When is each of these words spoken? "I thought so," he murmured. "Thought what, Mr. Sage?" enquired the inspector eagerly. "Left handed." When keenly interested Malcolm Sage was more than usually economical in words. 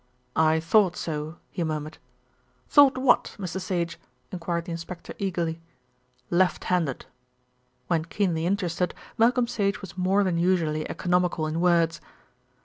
"I 0.35 0.59
thought 0.59 0.95
so," 0.97 1.37
he 1.51 1.63
murmured. 1.63 1.99
"Thought 2.67 2.97
what, 2.97 3.35
Mr. 3.37 3.61
Sage?" 3.61 3.99
enquired 4.31 4.65
the 4.65 4.71
inspector 4.71 5.13
eagerly. 5.19 5.61
"Left 6.31 6.63
handed." 6.63 7.05
When 7.85 8.05
keenly 8.05 8.47
interested 8.47 8.95
Malcolm 9.19 9.45
Sage 9.45 9.79
was 9.79 9.99
more 9.99 10.23
than 10.23 10.39
usually 10.39 10.89
economical 10.89 11.45
in 11.45 11.59
words. 11.61 12.01